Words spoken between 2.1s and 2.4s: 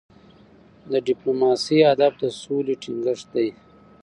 د